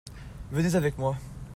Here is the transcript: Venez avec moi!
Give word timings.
Venez 0.51 0.75
avec 0.75 0.97
moi! 0.97 1.15